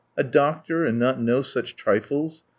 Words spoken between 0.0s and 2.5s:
A doctor, and not know such trifles!